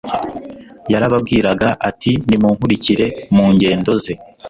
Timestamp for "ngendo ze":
3.53-4.13